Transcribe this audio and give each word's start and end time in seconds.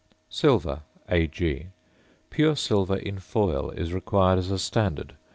~Silver~, 0.31 0.81
Ag. 1.09 1.67
Pure 2.31 2.55
silver 2.55 2.97
in 2.97 3.19
foil 3.19 3.69
is 3.69 3.93
required 3.93 4.39
as 4.39 4.49
a 4.49 4.57
standard. 4.57 5.13